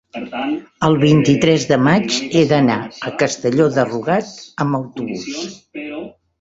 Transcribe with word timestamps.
El 0.87 0.95
vint-i-tres 1.03 1.65
de 1.73 1.77
maig 1.89 2.17
he 2.39 2.43
d'anar 2.53 2.79
a 3.11 3.15
Castelló 3.21 3.71
de 3.79 3.87
Rugat 3.93 4.35
amb 4.67 4.83
autobús. 4.83 5.41